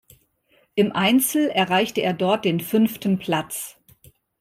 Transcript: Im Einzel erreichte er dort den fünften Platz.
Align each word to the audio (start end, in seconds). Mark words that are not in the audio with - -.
Im 0.73 0.93
Einzel 0.93 1.49
erreichte 1.51 2.01
er 2.01 2.13
dort 2.13 2.43
den 2.45 2.59
fünften 2.59 3.19
Platz. 3.19 3.77